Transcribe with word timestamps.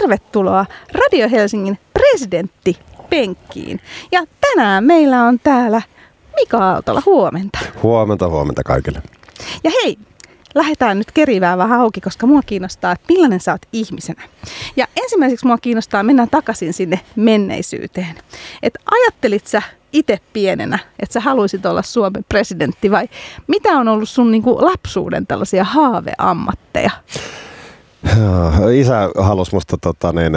tervetuloa 0.00 0.66
Radio 0.92 1.28
Helsingin 1.28 1.78
presidentti 1.92 2.78
penkkiin. 3.10 3.80
Ja 4.12 4.24
tänään 4.40 4.84
meillä 4.84 5.22
on 5.22 5.38
täällä 5.38 5.82
Mika 6.36 6.58
Aaltola, 6.58 7.02
huomenta. 7.06 7.58
Huomenta, 7.82 8.28
huomenta 8.28 8.62
kaikille. 8.62 9.02
Ja 9.64 9.70
hei, 9.82 9.98
lähdetään 10.54 10.98
nyt 10.98 11.12
kerivää 11.12 11.58
vähän 11.58 11.80
auki, 11.80 12.00
koska 12.00 12.26
mua 12.26 12.42
kiinnostaa, 12.42 12.92
että 12.92 13.04
millainen 13.08 13.40
sä 13.40 13.52
oot 13.52 13.62
ihmisenä. 13.72 14.22
Ja 14.76 14.86
ensimmäiseksi 15.02 15.46
mua 15.46 15.58
kiinnostaa 15.58 16.02
mennä 16.02 16.26
takaisin 16.30 16.72
sinne 16.72 17.00
menneisyyteen. 17.16 18.14
Että 18.62 18.80
ajattelit 18.90 19.46
sä 19.46 19.62
itse 19.92 20.18
pienenä, 20.32 20.78
että 20.98 21.12
sä 21.12 21.20
haluaisit 21.20 21.66
olla 21.66 21.82
Suomen 21.82 22.24
presidentti 22.28 22.90
vai 22.90 23.08
mitä 23.46 23.68
on 23.68 23.88
ollut 23.88 24.08
sun 24.08 24.30
niin 24.30 24.42
kuin 24.42 24.64
lapsuuden 24.64 25.26
tällaisia 25.26 25.64
haaveammatteja? 25.64 26.90
Isä 28.74 29.10
halusi 29.18 29.54
musta 29.54 29.76
tota, 29.80 30.12
niin, 30.12 30.32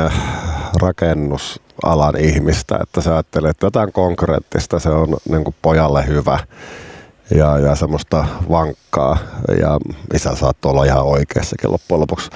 rakennusalan 0.82 2.18
ihmistä, 2.20 2.80
että 2.82 3.02
sä 3.02 3.14
ajattelee, 3.14 3.50
että 3.50 3.66
jotain 3.66 3.92
konkreettista, 3.94 4.80
se 4.80 4.90
on 4.90 5.18
niin 5.30 5.44
kuin 5.44 5.56
pojalle 5.62 6.08
hyvä 6.08 6.40
ja, 7.36 7.60
ja 7.60 7.76
semmoista 7.76 8.26
vankkaa. 8.50 9.18
Ja 9.62 9.80
isä 10.14 10.36
saattoi 10.36 10.72
olla 10.72 10.86
ihan 10.86 11.04
oikeassakin 11.04 11.72
loppujen 11.72 12.02
lopuksi. 12.02 12.30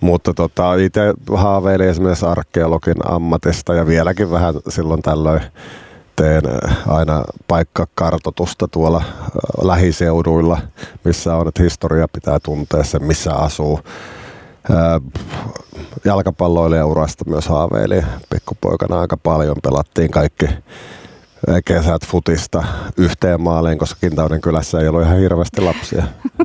Mutta 0.00 0.34
tota, 0.34 0.74
itse 0.74 1.14
haaveilin 1.34 1.88
esimerkiksi 1.88 2.26
arkeologin 2.26 3.10
ammatista 3.10 3.74
ja 3.74 3.86
vieläkin 3.86 4.30
vähän 4.30 4.54
silloin 4.68 5.02
tällöin 5.02 5.40
teen 6.16 6.42
aina 6.88 7.24
paikkakartotusta 7.48 8.68
tuolla 8.68 9.02
lähiseuduilla, 9.62 10.58
missä 11.04 11.36
on, 11.36 11.48
että 11.48 11.62
historia 11.62 12.08
pitää 12.12 12.38
tuntea 12.40 12.84
sen, 12.84 13.04
missä 13.04 13.34
asuu 13.34 13.80
jalkapalloilijaurasta 16.04 17.24
myös 17.28 17.48
haaveili 17.48 18.02
pikkupoikana 18.30 19.00
aika 19.00 19.16
paljon. 19.16 19.56
Pelattiin 19.62 20.10
kaikki 20.10 20.48
kesät 21.64 22.06
futista 22.06 22.64
yhteen 22.96 23.40
maaliin, 23.40 23.78
koska 23.78 24.00
Kintauden 24.00 24.40
kylässä 24.40 24.80
ei 24.80 24.88
ollut 24.88 25.02
ihan 25.02 25.18
hirveästi 25.18 25.60
lapsia. 25.60 26.04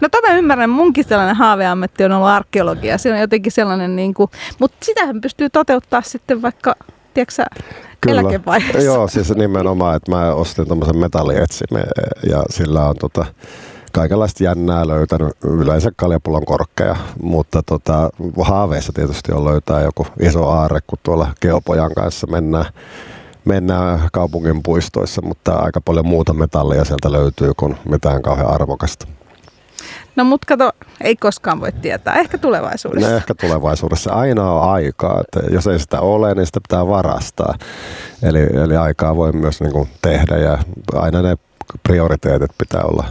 No 0.00 0.08
tämä 0.08 0.34
ymmärrän, 0.34 0.70
munkin 0.70 1.04
sellainen 1.04 1.36
haaveammatti 1.36 2.04
on 2.04 2.12
ollut 2.12 2.28
arkeologia. 2.28 2.98
Se 2.98 3.12
on 3.12 3.20
jotenkin 3.20 3.52
sellainen, 3.52 3.96
niin 3.96 4.14
kuin, 4.14 4.30
mutta 4.58 4.76
sitähän 4.82 5.20
pystyy 5.20 5.50
toteuttaa 5.50 6.02
sitten 6.02 6.42
vaikka, 6.42 6.74
tiedätkö 7.14 7.44
Kyllä. 8.00 8.20
eläkevaiheessa. 8.20 8.82
Joo, 8.82 9.08
siis 9.08 9.34
nimenomaan, 9.34 9.96
että 9.96 10.10
mä 10.10 10.34
ostin 10.34 10.68
tämmöisen 10.68 10.98
metallietsimen 10.98 11.86
ja 12.30 12.42
sillä 12.50 12.84
on 12.88 12.96
tota, 12.96 13.24
kaikenlaista 13.96 14.44
jännää 14.44 14.88
löytänyt, 14.88 15.32
yleensä 15.44 15.90
kaljapullon 15.96 16.44
korkkeja, 16.44 16.96
mutta 17.22 17.62
tota, 17.62 18.10
haaveissa 18.42 18.92
tietysti 18.92 19.32
on 19.32 19.44
löytää 19.44 19.80
joku 19.80 20.06
iso 20.20 20.48
aarre, 20.48 20.80
kun 20.86 20.98
tuolla 21.02 21.28
Geopojan 21.42 21.94
kanssa 21.94 22.26
mennään, 22.26 22.64
mennään 23.44 24.08
kaupungin 24.12 24.62
puistoissa, 24.62 25.22
mutta 25.22 25.52
aika 25.52 25.80
paljon 25.80 26.06
muuta 26.06 26.34
metallia 26.34 26.84
sieltä 26.84 27.12
löytyy 27.12 27.52
kuin 27.56 27.76
mitään 27.88 28.22
kauhean 28.22 28.50
arvokasta. 28.50 29.06
No 30.16 30.24
mutta 30.24 30.46
kato, 30.46 30.72
ei 31.00 31.16
koskaan 31.16 31.60
voi 31.60 31.72
tietää. 31.72 32.14
Ehkä 32.14 32.38
tulevaisuudessa. 32.38 33.10
No, 33.10 33.16
ehkä 33.16 33.34
tulevaisuudessa. 33.34 34.12
Aina 34.12 34.52
on 34.52 34.70
aikaa. 34.70 35.20
Että 35.20 35.50
jos 35.50 35.66
ei 35.66 35.78
sitä 35.78 36.00
ole, 36.00 36.34
niin 36.34 36.46
sitä 36.46 36.60
pitää 36.68 36.86
varastaa. 36.86 37.54
Eli, 38.22 38.42
eli 38.64 38.76
aikaa 38.76 39.16
voi 39.16 39.32
myös 39.32 39.60
niin 39.60 39.72
kuin 39.72 39.88
tehdä 40.02 40.36
ja 40.36 40.58
aina 40.94 41.22
ne 41.22 41.36
prioriteetit 41.82 42.50
pitää 42.58 42.82
olla 42.82 43.04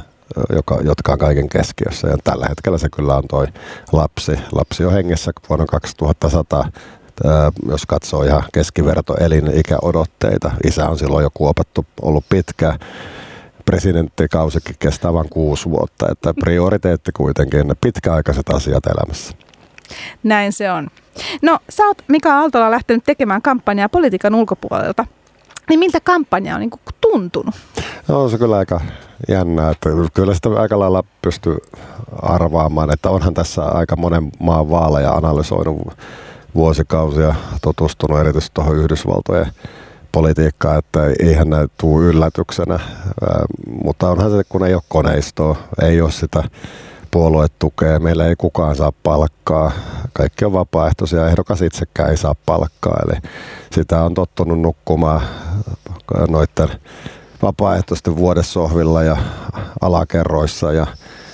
joka, 0.56 0.78
jotka 0.84 1.12
on 1.12 1.20
kaiken 1.20 1.50
keskiössä. 1.50 2.08
Ja 2.08 2.18
tällä 2.24 2.46
hetkellä 2.50 2.78
se 2.78 2.90
kyllä 2.96 3.16
on 3.16 3.24
toi 3.30 3.48
lapsi. 3.92 4.32
Lapsi 4.52 4.86
on 4.86 4.94
hengessä 4.94 5.32
vuonna 5.50 5.66
2100 5.66 6.70
jos 7.70 7.86
katsoo 7.86 8.24
ihan 8.24 8.44
keskiverto 8.54 9.16
elinikäodotteita. 9.20 10.52
Isä 10.64 10.90
on 10.90 10.98
silloin 10.98 11.24
jo 11.24 11.30
kuopattu, 11.34 11.86
ollut 12.02 12.26
pitkä. 12.30 12.80
Presidenttikausikin 13.66 14.76
kestää 14.80 15.14
vain 15.14 15.30
kuusi 15.30 15.70
vuotta, 15.70 16.12
että 16.12 16.34
prioriteetti 16.34 17.12
kuitenkin 17.12 17.68
ne 17.68 17.76
pitkäaikaiset 17.82 18.50
asiat 18.50 18.86
elämässä. 18.86 19.34
Näin 20.24 20.54
se 20.54 20.72
on. 20.72 20.88
No, 21.42 21.60
sä 21.70 21.84
oot 21.84 21.98
Mika 22.08 22.40
Aaltola 22.40 22.72
lähtenyt 22.72 23.04
tekemään 23.04 23.42
kampanjaa 23.42 23.90
politiikan 23.90 24.36
ulkopuolelta. 24.36 25.06
Niin 25.70 25.80
miltä 25.80 26.00
kampanja 26.00 26.56
on 26.56 26.60
niin 26.60 26.72
tuntunut? 27.02 27.56
On 28.10 28.30
se 28.30 28.38
kyllä 28.38 28.58
aika 28.58 28.82
jännää, 29.30 29.72
että 29.72 29.90
kyllä 30.14 30.34
sitä 30.34 30.50
aika 30.50 30.80
lailla 30.80 31.04
pystyy 31.22 31.58
arvaamaan, 32.22 32.94
että 32.94 33.10
onhan 33.10 33.34
tässä 33.34 33.64
aika 33.64 33.96
monen 33.96 34.30
maan 34.40 34.70
vaaleja 34.70 35.12
analysoinut 35.12 35.78
vuosikausia, 36.56 37.36
tutustunut 37.62 38.20
erityisesti 38.20 38.54
tuohon 38.54 38.78
Yhdysvaltojen 38.78 39.48
politiikkaan, 40.12 40.80
että 40.80 41.00
eihän 41.20 41.50
näin 41.50 41.68
tule 41.78 42.06
yllätyksenä, 42.06 42.80
mutta 43.84 44.10
onhan 44.10 44.32
se, 44.32 44.44
kun 44.50 44.66
ei 44.66 44.74
ole 44.74 44.84
koneistoa, 44.90 45.56
ei 45.82 46.02
ole 46.02 46.12
sitä 46.12 46.44
puoluetukea, 47.12 48.00
meillä 48.00 48.28
ei 48.28 48.36
kukaan 48.36 48.76
saa 48.76 48.94
palkkaa, 49.04 49.72
kaikki 50.14 50.46
on 50.46 50.54
vapaaehtoisia, 50.54 51.28
ehdokas 51.28 51.62
itsekään 51.62 52.10
ei 52.10 52.18
saa 52.18 52.36
palkkaa, 52.46 53.00
eli 53.08 53.20
sitä 53.72 54.04
on 54.04 54.14
tottunut 54.14 54.62
nukkumaan 54.62 55.22
noiden 56.30 56.80
vapaaehtoisten 57.46 58.16
vuodessohvilla 58.16 59.04
ja 59.04 59.18
alakerroissa 59.82 60.74
ja 60.74 60.88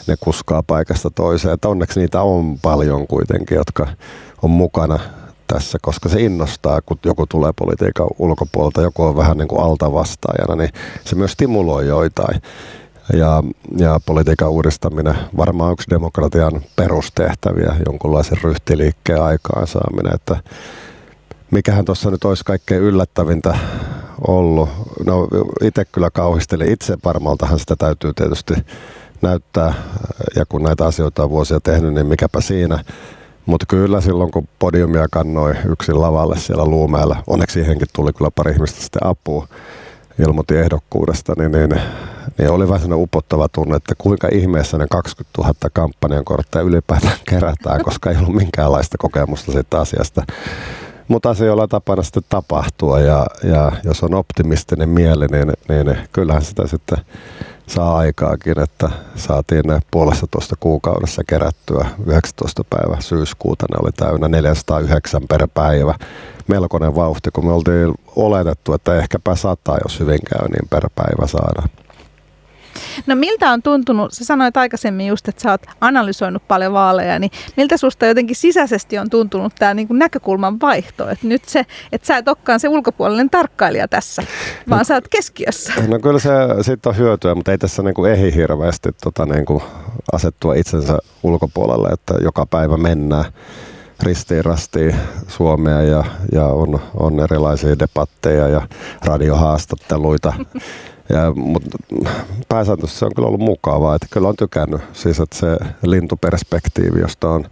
ne 0.07 0.16
kuskaa 0.19 0.63
paikasta 0.63 1.09
toiseen. 1.09 1.53
Että 1.53 1.69
onneksi 1.69 1.99
niitä 1.99 2.22
on 2.22 2.59
paljon 2.61 3.07
kuitenkin, 3.07 3.55
jotka 3.55 3.88
on 4.41 4.49
mukana 4.49 4.99
tässä, 5.47 5.77
koska 5.81 6.09
se 6.09 6.22
innostaa, 6.22 6.81
kun 6.81 6.97
joku 7.05 7.25
tulee 7.27 7.51
politiikan 7.55 8.07
ulkopuolelta, 8.19 8.81
joku 8.81 9.03
on 9.03 9.17
vähän 9.17 9.38
niin 9.38 9.47
kuin 9.47 9.63
altavastaajana, 9.63 10.55
niin 10.55 10.69
se 11.05 11.16
myös 11.16 11.31
stimuloi 11.31 11.88
joitain. 11.88 12.41
Ja, 13.13 13.43
ja 13.78 13.99
politiikan 14.05 14.49
uudistaminen 14.49 15.16
varmaan 15.38 15.73
yksi 15.73 15.89
demokratian 15.89 16.61
perustehtäviä, 16.75 17.75
jonkunlaisen 17.85 18.38
ryhtiliikkeen 18.43 19.22
aikaansaaminen, 19.22 20.16
että 20.16 20.38
mikähän 21.51 21.85
tuossa 21.85 22.12
nyt 22.12 22.23
olisi 22.23 22.45
kaikkein 22.45 22.81
yllättävintä 22.81 23.57
ollut. 24.28 24.69
No 25.06 25.28
itse 25.62 25.85
kyllä 25.85 26.09
kauhistelin 26.09 26.72
itse 26.72 26.97
varmaltahan 27.06 27.59
sitä 27.59 27.75
täytyy 27.75 28.13
tietysti 28.13 28.53
näyttää 29.22 29.73
ja 30.35 30.45
kun 30.45 30.63
näitä 30.63 30.85
asioita 30.85 31.23
on 31.23 31.29
vuosia 31.29 31.59
tehnyt, 31.59 31.94
niin 31.94 32.07
mikäpä 32.07 32.41
siinä. 32.41 32.84
Mutta 33.45 33.66
kyllä 33.66 34.01
silloin, 34.01 34.31
kun 34.31 34.47
podiumia 34.59 35.07
kannoi 35.11 35.56
yksin 35.66 36.01
lavalle 36.01 36.38
siellä 36.38 36.66
Luumäellä, 36.66 37.16
onneksi 37.28 37.53
siihenkin 37.53 37.88
tuli 37.95 38.13
kyllä 38.13 38.31
pari 38.35 38.51
ihmistä 38.51 38.81
sitten 38.81 39.07
apua, 39.07 39.47
ilmoitti 40.19 40.57
ehdokkuudesta, 40.57 41.34
niin, 41.38 41.51
niin, 41.51 41.69
niin 42.38 42.50
oli 42.50 42.67
vähän 42.67 42.81
sellainen 42.81 43.03
upottava 43.03 43.47
tunne, 43.50 43.75
että 43.75 43.95
kuinka 43.97 44.28
ihmeessä 44.31 44.78
ne 44.78 44.85
20 44.90 45.41
000 45.41 45.53
kampanjan 45.73 46.25
kortteja 46.25 46.63
ylipäätään 46.63 47.17
kerätään, 47.29 47.84
koska 47.84 48.09
ei 48.11 48.17
ollut 48.17 48.35
minkäänlaista 48.35 48.97
kokemusta 48.97 49.51
siitä 49.51 49.79
asiasta 49.79 50.23
mutta 51.11 51.29
asioilla 51.29 51.67
tapana 51.67 52.03
sitten 52.03 52.23
tapahtua 52.29 52.99
ja, 52.99 53.25
ja 53.44 53.72
jos 53.83 54.03
on 54.03 54.13
optimistinen 54.13 54.89
mieli, 54.89 55.27
niin, 55.27 55.53
niin 55.69 55.97
kyllähän 56.11 56.41
sitä 56.41 56.67
sitten 56.67 56.97
saa 57.67 57.97
aikaakin, 57.97 58.59
että 58.59 58.89
saatiin 59.16 59.63
puolessa 59.91 60.27
tuosta 60.31 60.55
kuukaudessa 60.59 61.23
kerättyä 61.27 61.88
19. 62.05 62.63
päivä 62.69 63.01
syyskuuta, 63.01 63.66
ne 63.72 63.77
oli 63.81 63.91
täynnä 63.91 64.27
409 64.27 65.22
per 65.29 65.47
päivä. 65.53 65.95
Melkoinen 66.47 66.95
vauhti, 66.95 67.29
kun 67.33 67.45
me 67.45 67.51
oltiin 67.51 67.93
oletettu, 68.16 68.73
että 68.73 68.95
ehkäpä 68.95 69.35
sataa, 69.35 69.78
jos 69.83 69.99
hyvin 69.99 70.19
käy, 70.29 70.47
niin 70.47 70.69
per 70.69 70.89
päivä 70.95 71.28
saadaan. 71.28 71.69
No 73.08 73.16
miltä 73.16 73.52
on 73.52 73.62
tuntunut, 73.62 74.14
sä 74.14 74.26
sanoit 74.26 74.58
aikaisemmin 74.58 75.08
just, 75.08 75.28
että 75.28 75.42
sä 75.42 75.52
oot 75.52 75.62
analysoinut 75.82 76.48
paljon 76.48 76.74
vaaleja, 76.74 77.20
niin 77.20 77.32
miltä 77.58 77.78
susta 77.78 78.06
jotenkin 78.06 78.36
sisäisesti 78.36 78.98
on 78.98 79.09
tuntunut 79.09 79.54
tämä 79.59 79.74
niin 79.74 79.88
näkökulman 79.92 80.59
vaihto? 80.59 81.09
Että 81.09 81.28
nyt 81.28 81.46
se, 81.46 81.66
että 81.91 82.08
sä 82.08 82.18
et 82.18 82.28
olekaan 82.28 82.59
se 82.59 82.70
ulkopuolinen 82.70 83.29
tarkkailija 83.29 83.88
tässä, 83.88 84.23
vaan 84.70 84.79
no, 84.79 84.84
sä 84.84 84.94
oot 84.94 85.08
keskiössä. 85.08 85.73
No 85.88 86.00
kyllä 86.00 86.20
se 86.20 86.29
siitä 86.62 86.90
on 86.90 86.97
hyötyä, 86.97 87.35
mutta 87.35 87.52
ei 87.52 87.58
tässä 87.58 87.84
niin 87.84 87.94
kuin 87.94 88.12
ehi 88.12 88.35
hirveästi 88.35 88.90
tota, 89.03 89.26
niin 89.26 89.46
kuin 89.46 89.64
asettua 90.12 90.56
itsensä 90.56 90.97
ulkopuolelle, 91.24 91.90
että 91.90 92.14
joka 92.24 92.46
päivä 92.46 92.78
mennään 92.78 93.26
ristiin 94.03 94.46
rastiin 94.46 94.96
Suomea 95.28 95.82
ja, 95.82 96.03
ja 96.32 96.46
on, 96.46 96.79
on 96.94 97.20
erilaisia 97.20 97.79
debatteja 97.79 98.47
ja 98.47 98.62
radiohaastatteluita 99.06 100.34
Ja, 101.11 101.34
mutta 101.35 101.78
pääsääntöisesti 102.49 102.99
se 102.99 103.05
on 103.05 103.11
kyllä 103.16 103.28
ollut 103.28 103.41
mukavaa, 103.41 103.96
että 103.96 104.08
kyllä 104.11 104.28
on 104.28 104.35
tykännyt. 104.35 104.81
Siis 104.93 105.19
että 105.19 105.37
se 105.37 105.58
lintuperspektiivi, 105.85 106.99
josta 106.99 107.29
on 107.29 107.46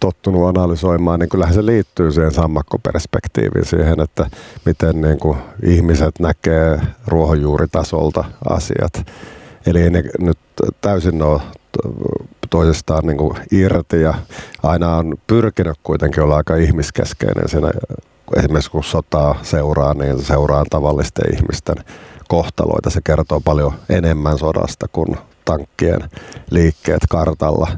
tottunut 0.00 0.48
analysoimaan, 0.48 1.20
niin 1.20 1.28
kyllähän 1.28 1.54
se 1.54 1.66
liittyy 1.66 2.12
siihen 2.12 2.32
sammakkoperspektiiviin, 2.32 3.64
siihen, 3.64 4.00
että 4.00 4.26
miten 4.64 5.00
niin 5.00 5.18
kuin 5.18 5.38
ihmiset 5.62 6.20
näkee 6.20 6.80
ruohonjuuritasolta 7.06 8.24
asiat. 8.48 9.06
Eli 9.66 9.82
ei 9.82 9.90
ne 9.90 10.02
nyt 10.18 10.38
täysin 10.80 11.22
ole 11.22 11.40
toisistaan 12.50 13.06
niin 13.06 13.16
kuin 13.16 13.36
irti 13.52 14.00
ja 14.00 14.14
aina 14.62 14.96
on 14.96 15.14
pyrkinyt 15.26 15.78
kuitenkin 15.82 16.22
olla 16.22 16.36
aika 16.36 16.56
ihmiskeskeinen 16.56 17.48
siinä. 17.48 17.70
Esimerkiksi 18.36 18.70
kun 18.70 18.84
sotaa 18.84 19.38
seuraa, 19.42 19.94
niin 19.94 20.22
seuraan 20.22 20.66
tavallisten 20.70 21.34
ihmisten 21.34 21.76
kohtaloita. 22.34 22.90
Se 22.90 23.00
kertoo 23.04 23.40
paljon 23.40 23.72
enemmän 23.88 24.38
sodasta 24.38 24.88
kuin 24.88 25.16
tankkien 25.44 26.00
liikkeet 26.50 27.02
kartalla. 27.08 27.70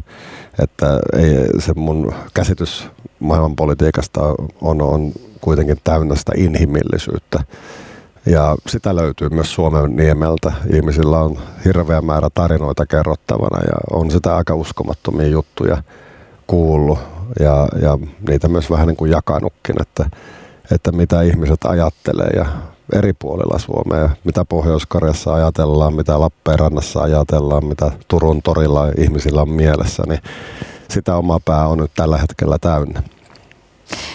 Että 0.63 1.01
ei, 1.17 1.61
se 1.61 1.73
mun 1.75 2.15
käsitys 2.35 2.89
maailmanpolitiikasta 3.21 4.21
on, 4.61 4.83
on 4.83 5.13
kuitenkin 5.41 5.77
täynnä 5.85 6.15
sitä 6.15 6.33
inhimillisyyttä. 6.37 7.41
Ja 8.27 8.57
sitä 8.69 8.97
löytyy 8.97 9.29
myös 9.29 9.55
Suomen 9.55 9.97
niemeltä. 9.97 10.53
Ihmisillä 10.75 11.19
on 11.19 11.39
hirveä 11.65 12.01
määrä 12.01 12.29
tarinoita 12.35 12.87
kerrottavana 12.87 13.63
ja 13.63 13.77
on 13.91 14.11
sitä 14.11 14.37
aika 14.37 14.55
uskomattomia 14.55 15.27
juttuja 15.27 15.83
kuullut 16.47 16.99
ja, 17.41 17.69
ja 17.83 17.99
niitä 18.29 18.49
myös 18.49 18.71
vähän 18.71 18.87
niin 18.87 18.97
kuin 18.97 19.11
jakanutkin, 19.11 19.77
että, 19.83 20.11
että 20.75 20.93
mitä 20.93 21.23
ihmiset 21.23 21.65
ajattelee 21.65 22.31
ja 22.37 22.47
eri 22.93 23.13
puolilla 23.13 23.59
Suomea, 23.59 24.11
mitä 24.25 24.45
Pohjois-Karjassa 24.45 25.35
ajatellaan, 25.35 25.95
mitä 25.95 26.21
Lappeenrannassa 26.21 27.01
ajatellaan, 27.01 27.65
mitä 27.65 27.91
Turun 28.09 28.43
torilla 28.43 28.89
ihmisillä 28.99 29.43
on 29.43 29.51
mielessä, 29.51 30.03
niin 30.07 30.21
sitä 30.91 31.17
oma 31.17 31.41
pää 31.45 31.67
on 31.69 31.79
nyt 31.79 31.91
tällä 31.95 32.19
hetkellä 32.19 32.59
täynnä. 32.59 33.03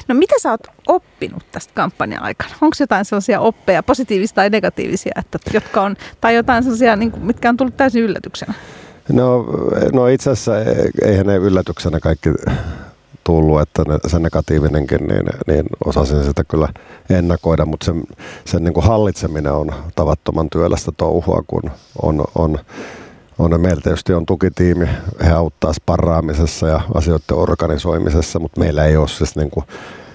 No 0.08 0.16
mitä 0.16 0.36
sä 0.42 0.52
oot 0.52 0.68
oppinut 0.88 1.44
tästä 1.52 1.74
kampanjan 1.74 2.24
aikana? 2.24 2.56
Onko 2.62 2.76
jotain 2.80 3.06
sellaisia 3.06 3.40
oppeja, 3.40 3.84
positiivisia 3.84 4.36
tai 4.36 4.50
negatiivisia, 4.50 5.12
että, 5.20 5.40
jotka 5.54 5.82
on, 5.82 5.96
tai 6.22 6.36
jotain 6.36 6.64
sellaisia, 6.64 6.96
niin 6.96 7.12
kuin, 7.12 7.26
mitkä 7.26 7.50
on 7.50 7.58
tullut 7.58 7.78
täysin 7.78 8.04
yllätyksenä? 8.04 8.54
No, 9.12 9.46
no 9.94 10.08
itse 10.08 10.30
asiassa 10.30 10.52
eihän 11.06 11.26
ne 11.26 11.36
yllätyksenä 11.36 12.00
kaikki 12.00 12.30
tullut, 13.24 13.62
että 13.62 13.84
ne, 13.88 13.98
se 14.08 14.20
negatiivinenkin, 14.20 15.08
niin, 15.08 15.26
niin 15.48 15.66
osasin 15.86 16.24
sitä 16.24 16.44
kyllä 16.44 16.70
ennakoida, 17.10 17.66
mutta 17.66 17.86
sen, 17.86 18.04
sen 18.46 18.64
niin 18.64 18.74
kuin 18.74 18.86
hallitseminen 18.86 19.54
on 19.54 19.72
tavattoman 19.96 20.50
työlästä 20.50 20.92
touhua, 20.98 21.44
kun 21.48 21.72
on, 22.02 22.24
on 22.36 22.60
on, 23.40 23.62
meillä 23.62 23.82
tietysti 23.82 24.14
on 24.14 24.26
tukitiimi, 24.26 24.88
he 25.24 25.32
auttaa 25.32 25.74
sparraamisessa 25.74 26.68
ja 26.68 26.82
asioiden 26.94 27.38
organisoimisessa, 27.38 28.40
mutta 28.40 28.60
meillä 28.60 28.86
ei 28.86 28.98
ole 28.98 29.08
siis 29.08 29.36
niin 29.36 29.50
kuin 29.50 29.66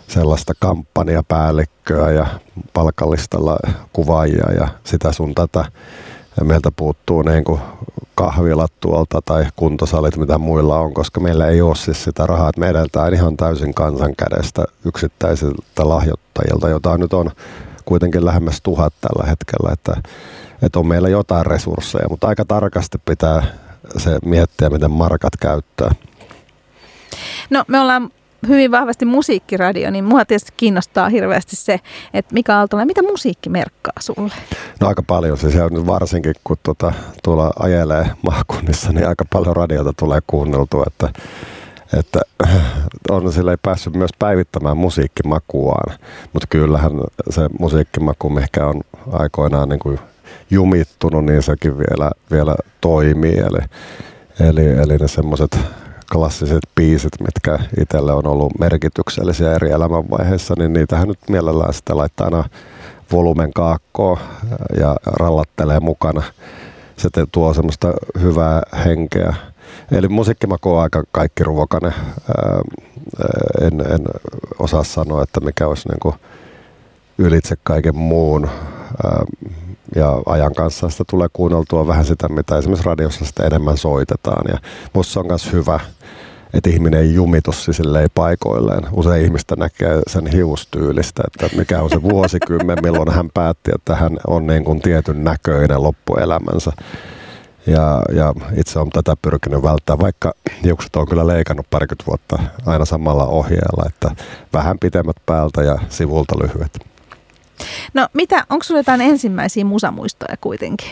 sellaista 0.09 0.53
kampanjapäällikköä 0.59 2.11
ja 2.11 2.27
palkallistalla 2.73 3.59
kuvaajia 3.93 4.53
ja 4.61 4.69
sitä 4.85 5.13
sun 5.13 5.35
tätä. 5.35 5.65
Meiltä 6.45 6.71
puuttuu 6.77 7.23
niin 7.23 7.45
kuin 7.45 7.61
kahvilat 8.15 8.73
tuolta 8.81 9.23
tai 9.25 9.47
kuntosalit, 9.57 10.17
mitä 10.17 10.39
muilla 10.39 10.79
on, 10.79 10.95
koska 10.95 11.21
meillä 11.21 11.47
ei 11.47 11.61
ole 11.61 11.77
siis 11.77 12.05
sitä 12.05 12.27
rahaa. 12.27 12.49
Että 12.49 12.61
me 12.61 12.69
edetään 12.69 13.15
ihan 13.15 13.37
täysin 13.37 13.75
kansan 13.75 14.17
kädestä 14.17 14.65
yksittäisiltä 14.85 15.89
lahjoittajilta, 15.89 16.69
jota 16.69 16.99
nyt 16.99 17.13
on 17.13 17.31
kuitenkin 17.85 18.25
lähemmäs 18.25 18.61
tuhat 18.63 18.95
tällä 19.01 19.31
hetkellä. 19.31 19.73
Että 19.73 19.97
että 20.63 20.79
on 20.79 20.87
meillä 20.87 21.09
jotain 21.09 21.47
resursseja, 21.47 22.09
mutta 22.09 22.29
aika 22.29 22.45
tarkasti 22.45 22.99
pitää 23.05 23.43
se 23.97 24.19
miettiä, 24.25 24.71
miten 24.71 24.91
markat 24.91 25.37
käyttää. 25.41 25.91
No 27.51 27.65
me 27.69 27.81
ollaan 27.81 28.11
hyvin 28.49 28.71
vahvasti 28.71 29.05
musiikkiradio, 29.05 29.91
niin 29.91 30.05
mua 30.05 30.25
tietysti 30.25 30.53
kiinnostaa 30.57 31.09
hirveästi 31.09 31.57
se, 31.57 31.81
että 32.15 32.35
Mika 32.35 32.57
Aaltola, 32.57 32.85
mitä 32.85 33.03
musiikki 33.03 33.49
merkkaa 33.49 33.93
sulle? 34.01 34.35
No 34.81 34.89
aika 34.89 35.03
paljon, 35.03 35.39
siis 35.39 35.55
nyt 35.55 35.87
varsinkin 35.87 36.35
kun 36.45 36.57
tuota, 36.63 36.93
tuolla 37.23 37.51
ajelee 37.59 38.11
maakunnissa, 38.23 38.93
niin 38.93 39.09
aika 39.09 39.25
paljon 39.33 39.57
radiota 39.57 39.93
tulee 39.93 40.21
kuunneltua, 40.27 40.85
että 40.87 41.21
että 41.99 42.21
on 43.11 43.33
sillä 43.33 43.51
ei 43.51 43.57
päässyt 43.63 43.95
myös 43.95 44.11
päivittämään 44.19 44.77
musiikkimakuaan, 44.77 45.99
mutta 46.33 46.47
kyllähän 46.51 46.93
se 47.31 47.41
musiikkimaku, 47.59 48.31
mikä 48.31 48.67
on 48.67 48.81
aikoinaan 49.13 49.69
niin 49.69 49.79
kuin 49.79 49.99
jumittunut, 50.51 51.25
niin 51.25 51.43
sekin 51.43 51.79
vielä, 51.79 52.11
vielä 52.31 52.57
toimii. 52.81 53.39
Eli, 53.39 53.59
eli, 54.49 54.69
eli 54.69 54.97
ne 54.97 55.09
semmoiset 55.09 55.59
klassiset 56.13 56.63
biisit, 56.75 57.13
mitkä 57.21 57.59
itselle 57.81 58.13
on 58.13 58.27
ollut 58.27 58.59
merkityksellisiä 58.59 59.53
eri 59.53 59.71
elämänvaiheissa, 59.71 60.55
niin 60.59 60.73
niitähän 60.73 61.09
nyt 61.09 61.19
mielellään 61.31 61.75
sitä 61.75 61.97
laittaa 61.97 62.25
aina 62.25 62.45
volumen 63.13 63.53
kaakkoon 63.53 64.19
ja 64.81 64.97
rallattelee 65.07 65.81
mukana. 65.81 66.23
Se 66.97 67.09
tuo 67.33 67.55
semmoista 67.55 67.93
hyvää 68.21 68.63
henkeä. 68.85 69.35
Eli 69.93 70.09
musiikkimaku 70.09 70.75
on 70.75 70.83
aika 70.83 71.03
kaikki 71.13 71.45
ruokainen. 71.45 71.95
En, 73.61 73.81
en 73.81 74.05
osaa 74.59 74.85
sanoa, 74.85 75.23
että 75.23 75.41
mikä 75.41 75.67
olisi 75.67 75.89
niin 75.89 76.15
ylitse 77.19 77.57
kaiken 77.63 77.97
muun 77.97 78.49
ja 79.95 80.23
ajan 80.27 80.55
kanssa 80.55 80.89
sitä 80.89 81.05
tulee 81.11 81.29
kuunneltua 81.33 81.87
vähän 81.87 82.05
sitä, 82.05 82.29
mitä 82.29 82.59
esimerkiksi 82.59 82.87
radiossa 82.87 83.25
sitä 83.25 83.47
enemmän 83.47 83.77
soitetaan. 83.77 84.45
Ja 84.49 84.59
musta 84.95 85.13
se 85.13 85.19
on 85.19 85.27
myös 85.27 85.53
hyvä, 85.53 85.81
että 86.55 86.71
ihminen 86.71 87.01
ei 87.01 87.15
jumitu 87.15 87.53
silleen 87.53 88.09
paikoilleen. 88.15 88.87
Usein 88.93 89.25
ihmistä 89.25 89.57
näkee 89.57 90.03
sen 90.07 90.27
hiustyylistä, 90.27 91.23
että 91.27 91.57
mikä 91.57 91.83
on 91.83 91.91
se 91.91 92.03
vuosikymmen, 92.03 92.79
milloin 92.85 93.13
hän 93.13 93.31
päätti, 93.35 93.71
että 93.75 93.97
hän 93.97 94.17
on 94.27 94.47
niin 94.47 94.65
kuin 94.65 94.81
tietyn 94.81 95.25
näköinen 95.25 95.83
loppuelämänsä. 95.83 96.73
Ja, 97.67 98.03
ja 98.13 98.35
itse 98.57 98.79
olen 98.79 98.91
tätä 98.91 99.17
pyrkinyt 99.23 99.63
välttämään, 99.63 100.03
vaikka 100.03 100.33
hiukset 100.65 100.97
on 100.97 101.09
kyllä 101.09 101.27
leikannut 101.27 101.67
parikymmentä 101.71 102.05
vuotta 102.07 102.39
aina 102.67 102.85
samalla 102.85 103.27
ohjeella, 103.27 103.85
että 103.87 104.25
vähän 104.53 104.79
pitemmät 104.79 105.17
päältä 105.27 105.63
ja 105.63 105.79
sivulta 105.89 106.35
lyhyet. 106.43 106.96
No 107.95 108.09
mitä, 108.13 108.47
onko 108.51 108.63
sinulla 108.63 108.81
jotain 108.81 109.01
ensimmäisiä 109.01 109.65
musamuistoja 109.65 110.37
kuitenkin? 110.41 110.91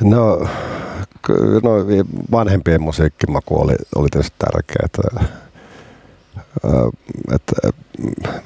No, 0.00 0.48
no 1.62 1.72
vanhempien 2.30 2.82
musiikkimaku 2.82 3.60
oli, 3.60 3.74
oli 3.96 4.08
tietysti 4.10 4.36
tärkeää. 4.38 4.84
Että, 4.84 5.02
että, 7.34 7.54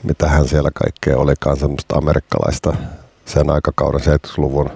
mitä 0.03 0.29
hän 0.29 0.49
siellä 0.49 0.71
kaikkea 0.75 1.19
olikaan 1.19 1.57
semmoista 1.57 1.99
amerikkalaista 1.99 2.77
sen 3.25 3.51
aikakauden 3.51 4.01
70-luvun 4.01 4.71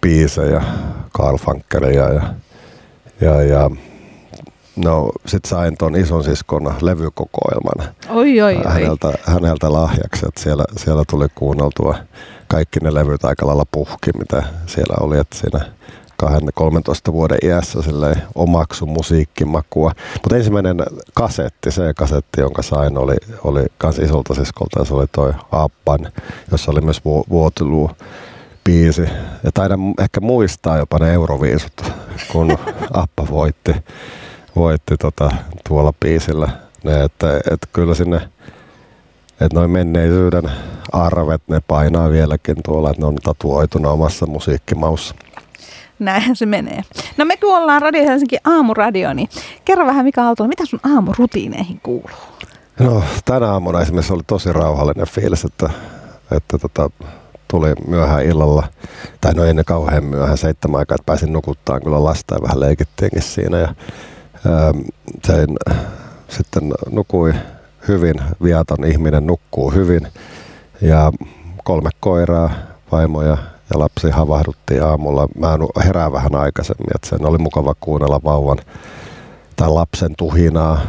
biisejä, 0.00 0.62
Carl 1.18 1.38
Funkeria 1.38 2.12
ja, 2.12 2.34
ja, 3.20 3.42
ja 3.42 3.70
No, 4.76 5.10
sit 5.26 5.44
sain 5.44 5.76
ton 5.76 5.96
ison 5.96 6.24
siskon 6.24 6.74
levykokoelman 6.80 7.94
oi, 8.08 8.40
oi, 8.40 8.60
häneltä, 8.64 9.08
oi. 9.08 9.14
häneltä 9.24 9.72
lahjaksi. 9.72 10.26
Että 10.28 10.40
siellä, 10.42 10.64
siellä 10.76 11.02
tuli 11.10 11.26
kuunneltua 11.34 11.94
kaikki 12.48 12.80
ne 12.80 12.94
levyt 12.94 13.24
aika 13.24 13.46
lailla 13.46 13.66
puhki, 13.72 14.10
mitä 14.18 14.42
siellä 14.66 14.96
oli. 15.00 15.18
Että 15.18 15.36
siinä 15.36 15.60
13 16.54 17.12
vuoden 17.12 17.38
iässä 17.42 17.78
omaksu 18.34 18.86
musiikkimakua. 18.86 19.92
Mutta 20.12 20.36
ensimmäinen 20.36 20.76
kasetti, 21.14 21.70
se 21.70 21.94
kasetti, 21.96 22.40
jonka 22.40 22.62
sain, 22.62 22.98
oli, 22.98 23.16
oli 23.44 23.64
kans 23.78 23.98
isolta 23.98 24.34
siskolta 24.34 24.80
ja 24.80 24.84
se 24.84 24.94
oli 24.94 25.06
toi 25.12 25.32
Appan, 25.52 26.12
jossa 26.50 26.70
oli 26.70 26.80
myös 26.80 27.02
Waterloo 27.32 27.90
biisi. 28.64 29.02
Ja 29.42 29.52
taidan 29.54 29.80
ehkä 30.00 30.20
muistaa 30.20 30.78
jopa 30.78 30.98
ne 30.98 31.12
Euroviisut, 31.12 31.92
kun 32.32 32.58
Appa 32.92 33.26
voitti 33.30 33.74
voitti 34.56 34.96
tota, 34.96 35.30
tuolla 35.68 35.92
biisillä. 36.00 36.48
Ne, 36.84 37.04
että, 37.04 37.36
että 37.36 37.66
kyllä 37.72 37.94
sinne, 37.94 38.16
että 39.40 39.48
noin 39.54 39.70
menneisyyden 39.70 40.50
arvet, 40.92 41.42
ne 41.48 41.60
painaa 41.68 42.10
vieläkin 42.10 42.56
tuolla, 42.64 42.90
että 42.90 43.02
ne 43.02 43.06
on 43.06 43.14
tatuoituna 43.14 43.90
omassa 43.90 44.26
musiikkimaussa. 44.26 45.14
Näinhän 45.98 46.36
se 46.36 46.46
menee. 46.46 46.82
No 47.16 47.24
me 47.24 47.36
kun 47.36 47.56
ollaan 47.56 47.82
Radio 47.82 48.04
Helsinki 48.04 48.36
aamuradio, 48.44 49.12
niin 49.12 49.28
kerro 49.64 49.86
vähän 49.86 50.04
Mika 50.04 50.22
Aaltola, 50.22 50.48
mitä 50.48 50.66
sun 50.66 50.80
aamurutiineihin 50.94 51.80
kuuluu? 51.82 52.16
No 52.78 53.02
tänä 53.24 53.52
aamuna 53.52 53.80
esimerkiksi 53.80 54.12
oli 54.12 54.22
tosi 54.26 54.52
rauhallinen 54.52 55.06
fiilis, 55.06 55.44
että, 55.44 55.70
että 56.36 56.58
tota, 56.58 56.90
tuli 57.48 57.72
myöhään 57.88 58.24
illalla, 58.24 58.68
tai 59.20 59.34
no 59.34 59.44
ennen 59.44 59.64
kauhean 59.64 60.04
myöhään 60.04 60.38
seitsemän 60.38 60.78
aikaa, 60.78 60.94
että 60.94 61.06
pääsin 61.06 61.32
nukuttaan 61.32 61.82
kyllä 61.82 62.04
lasta 62.04 62.34
ja 62.34 62.42
vähän 62.42 62.60
leikittiinkin 62.60 63.22
siinä. 63.22 63.58
Ja 63.58 63.74
sen 65.24 65.48
sitten 66.28 66.72
nukui 66.90 67.34
hyvin, 67.88 68.14
viaton 68.42 68.84
ihminen 68.84 69.26
nukkuu 69.26 69.70
hyvin 69.70 70.08
ja 70.80 71.12
kolme 71.64 71.90
koiraa, 72.00 72.50
vaimoja 72.92 73.36
ja 73.72 73.78
lapsi 73.78 74.10
havahduttiin 74.10 74.82
aamulla. 74.82 75.28
Mä 75.38 75.58
herään 75.84 76.12
vähän 76.12 76.34
aikaisemmin, 76.34 76.90
että 76.94 77.08
sen 77.08 77.26
oli 77.26 77.38
mukava 77.38 77.74
kuunnella 77.80 78.20
vauvan 78.24 78.58
tai 79.56 79.68
lapsen 79.68 80.14
tuhinaa 80.18 80.80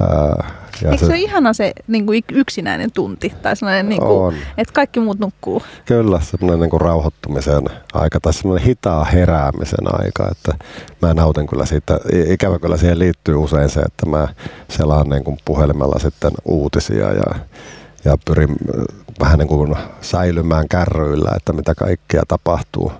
ää, 0.00 0.50
Ja 0.82 0.90
Eikö 0.90 1.00
se, 1.00 1.06
se 1.06 1.12
ole 1.12 1.20
ihana 1.20 1.52
se 1.52 1.72
niin 1.86 2.06
kuin 2.06 2.22
yksinäinen 2.32 2.92
tunti? 2.92 3.32
Tai 3.42 3.56
sellainen, 3.56 3.88
niin 3.88 4.02
kuin, 4.02 4.36
että 4.56 4.74
kaikki 4.74 5.00
muut 5.00 5.18
nukkuu? 5.18 5.62
Kyllä, 5.84 6.20
semmoinen 6.20 6.60
niin 6.60 6.70
kuin 6.70 6.80
rauhoittumisen 6.80 7.64
aika 7.92 8.20
tai 8.20 8.32
semmoinen 8.32 8.66
hitaa 8.66 9.04
heräämisen 9.04 10.00
aika. 10.02 10.28
Että 10.30 10.64
mä 11.02 11.14
nautin 11.14 11.46
kyllä 11.46 11.66
siitä. 11.66 12.00
Ikävä 12.28 12.58
kyllä 12.58 12.76
siihen 12.76 12.98
liittyy 12.98 13.34
usein 13.34 13.68
se, 13.68 13.80
että 13.80 14.06
mä 14.06 14.28
selaan 14.68 15.08
niin 15.08 15.24
kuin 15.24 15.38
puhelimella 15.44 15.98
sitten 15.98 16.32
uutisia 16.44 17.12
ja 17.12 17.34
ja 18.04 18.16
pyrin 18.24 18.56
vähän 19.20 19.38
niin 19.38 19.48
kuin 19.48 19.74
säilymään 20.00 20.68
kärryillä, 20.68 21.30
että 21.36 21.52
mitä 21.52 21.74
kaikkea 21.74 22.22
tapahtuu 22.28 22.92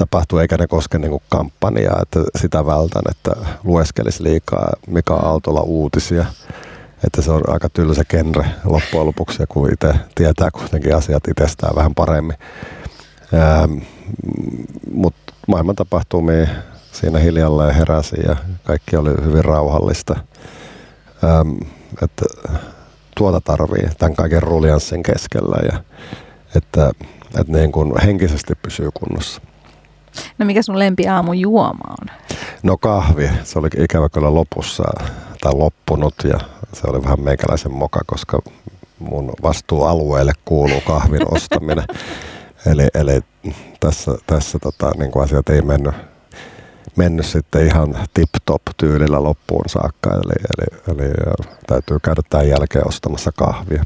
tapahtuu, 0.00 0.38
eikä 0.38 0.56
ne 0.56 0.66
koske 0.66 0.98
niin 0.98 1.10
kuin 1.10 1.22
kampanjaa, 1.28 1.98
että 2.02 2.20
sitä 2.38 2.66
vältän, 2.66 3.02
että 3.10 3.32
lueskelisi 3.64 4.22
liikaa 4.22 4.72
Mika 4.86 5.14
Aaltola 5.14 5.60
uutisia. 5.60 6.26
Että 7.04 7.22
se 7.22 7.30
on 7.30 7.42
aika 7.46 7.68
tylsä 7.68 8.04
genre 8.04 8.46
loppujen 8.64 9.06
lopuksi, 9.06 9.42
kun 9.48 9.72
itse 9.72 9.94
tietää 10.14 10.50
kuitenkin 10.50 10.96
asiat 10.96 11.28
itsestään 11.28 11.76
vähän 11.76 11.94
paremmin. 11.94 12.36
Ähm, 13.34 13.78
Mutta 14.92 15.32
maailman 15.46 15.76
tapahtumia 15.76 16.46
siinä 16.92 17.18
hiljalleen 17.18 17.74
heräsi 17.74 18.16
ja 18.28 18.36
kaikki 18.64 18.96
oli 18.96 19.10
hyvin 19.24 19.44
rauhallista. 19.44 20.16
Ähm, 21.24 21.56
että 22.02 22.24
tuota 23.16 23.40
tarvii 23.40 23.88
tämän 23.98 24.16
kaiken 24.16 24.42
ruljanssin 24.42 25.02
keskellä 25.02 25.56
ja 25.72 25.82
että, 26.56 26.90
että 27.40 27.52
niin 27.52 27.72
kuin 27.72 27.92
henkisesti 28.04 28.54
pysyy 28.62 28.88
kunnossa. 28.94 29.40
No 30.38 30.46
mikä 30.46 30.62
sun 30.62 30.78
lempi 30.78 31.08
aamu 31.08 31.32
juoma 31.32 31.94
on? 32.00 32.16
No 32.62 32.76
kahvi. 32.76 33.30
Se 33.44 33.58
oli 33.58 33.68
ikävä 33.78 34.08
kyllä 34.08 34.34
lopussa 34.34 34.84
tai 35.40 35.54
loppunut 35.54 36.14
ja 36.24 36.40
se 36.72 36.86
oli 36.86 37.02
vähän 37.02 37.20
meikäläisen 37.20 37.72
moka, 37.72 38.00
koska 38.06 38.38
mun 38.98 39.32
vastuualueelle 39.42 40.32
kuuluu 40.44 40.80
kahvin 40.80 41.32
ostaminen. 41.36 41.84
eli, 42.66 42.88
eli 42.94 43.20
tässä, 43.80 44.12
tässä 44.26 44.58
tota, 44.58 44.90
niin 44.98 45.10
kuin 45.10 45.24
asiat 45.24 45.48
ei 45.48 45.62
mennyt, 45.62 45.94
mennyt 46.96 47.26
sitten 47.26 47.66
ihan 47.66 47.94
tip-top 48.14 48.62
tyylillä 48.76 49.22
loppuun 49.22 49.64
saakka. 49.68 50.10
Eli, 50.10 50.44
eli, 50.58 50.80
eli 50.88 51.12
täytyy 51.66 51.98
käydä 52.02 52.22
tämän 52.30 52.48
jälkeen 52.48 52.88
ostamassa 52.88 53.32
kahvia. 53.32 53.84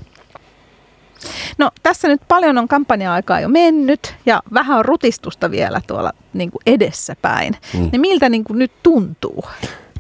No 1.59 1.71
tässä 1.83 2.09
nyt 2.09 2.21
paljon 2.29 2.59
on 2.59 2.69
kampanja-aikaa 2.69 3.41
jo 3.41 3.49
mennyt 3.49 4.15
ja 4.27 4.43
vähän 4.55 4.79
on 4.79 4.85
rutistusta 4.85 5.51
vielä 5.51 5.81
tuolla 5.87 6.13
niin 6.33 6.51
kuin 6.51 6.63
edessäpäin. 6.67 7.57
Mm. 7.75 7.89
Niin 7.93 8.01
miltä 8.01 8.29
niin 8.29 8.45
kuin 8.45 8.59
nyt 8.59 8.73
tuntuu? 8.83 9.45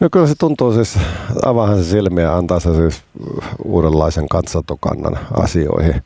No 0.00 0.09
kyllä 0.11 0.26
se 0.26 0.35
tuntuu 0.38 0.73
siis, 0.73 0.99
avaahan 1.45 1.78
se 1.78 1.90
silmiä 1.90 2.25
ja 2.25 2.37
antaa 2.37 2.61
se 2.61 2.75
siis 2.75 3.02
uudenlaisen 3.64 4.28
katsatokannan 4.28 5.19
asioihin. 5.40 6.02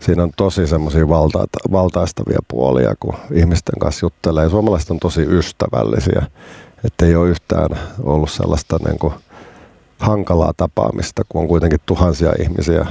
Siinä 0.00 0.22
on 0.22 0.30
tosi 0.36 0.66
semmoisia 0.66 1.08
valta, 1.08 1.44
valtaistavia 1.72 2.38
puolia, 2.48 2.94
kun 3.00 3.14
ihmisten 3.32 3.78
kanssa 3.80 4.06
juttelee. 4.06 4.48
Suomalaiset 4.48 4.90
on 4.90 4.98
tosi 4.98 5.22
ystävällisiä, 5.22 6.26
että 6.84 7.06
ei 7.06 7.16
ole 7.16 7.28
yhtään 7.28 7.68
ollut 8.02 8.30
sellaista 8.30 8.78
niin 8.84 8.98
kuin 8.98 9.14
hankalaa 9.98 10.52
tapaamista, 10.56 11.22
kun 11.28 11.40
on 11.40 11.48
kuitenkin 11.48 11.80
tuhansia 11.86 12.32
ihmisiä 12.40 12.86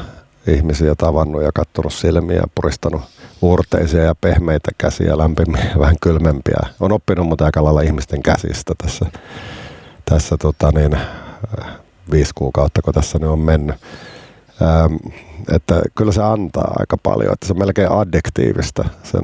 ihmisiä 0.47 0.95
tavannut 0.95 1.43
ja 1.43 1.51
katsonut 1.53 1.93
silmiä 1.93 2.37
ja 2.37 2.47
puristanut 2.55 3.01
uurteisia 3.41 4.03
ja 4.03 4.15
pehmeitä 4.15 4.71
käsiä, 4.77 5.17
lämpimiä 5.17 5.65
ja 5.73 5.79
vähän 5.79 5.95
kylmempiä. 6.01 6.59
On 6.79 6.91
oppinut 6.91 7.27
mutta 7.27 7.45
aika 7.45 7.63
lailla 7.63 7.81
ihmisten 7.81 8.23
käsistä 8.23 8.73
tässä, 8.77 9.05
tässä 10.05 10.37
tota 10.37 10.71
niin, 10.71 10.97
viisi 12.11 12.31
kuukautta, 12.35 12.81
kun 12.81 12.93
tässä 12.93 13.19
nyt 13.19 13.29
on 13.29 13.39
mennyt. 13.39 13.75
Ähm, 14.61 14.95
että 15.51 15.81
kyllä 15.95 16.11
se 16.11 16.23
antaa 16.23 16.73
aika 16.79 16.97
paljon, 16.97 17.33
että 17.33 17.47
se 17.47 17.53
on 17.53 17.59
melkein 17.59 17.91
addiktiivista. 17.91 18.85
Sen 19.03 19.21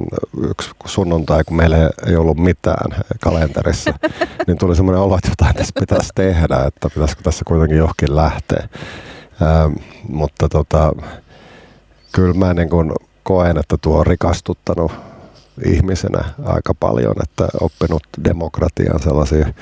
yksi 0.50 0.70
sunnuntai, 0.84 1.44
kun 1.44 1.56
meillä 1.56 1.90
ei 2.06 2.16
ollut 2.16 2.36
mitään 2.36 3.02
kalenterissa, 3.20 3.94
niin 4.46 4.58
tuli 4.58 4.76
semmoinen 4.76 5.02
olo, 5.02 5.16
että 5.16 5.28
jotain 5.28 5.56
tässä 5.56 5.80
pitäisi 5.80 6.08
tehdä, 6.14 6.64
että 6.66 6.88
pitäisikö 6.94 7.22
tässä 7.22 7.44
kuitenkin 7.44 7.78
johonkin 7.78 8.16
lähteä. 8.16 8.68
Ähm, 9.42 9.72
mutta 10.08 10.48
tota, 10.48 10.92
kyllä 12.12 12.34
mä 12.34 12.54
niin 12.54 12.70
kun 12.70 12.94
koen, 13.22 13.58
että 13.58 13.76
tuo 13.80 13.98
on 13.98 14.06
rikastuttanut 14.06 14.92
ihmisenä 15.64 16.24
aika 16.44 16.74
paljon, 16.74 17.14
että 17.22 17.48
oppinut 17.60 18.02
demokratian 18.24 19.00
sellaisia 19.00 19.52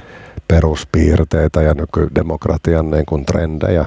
peruspiirteitä 0.48 1.62
ja 1.62 1.74
nykydemokratian 1.74 2.90
niin 2.90 3.06
kuin 3.06 3.26
trendejä, 3.26 3.84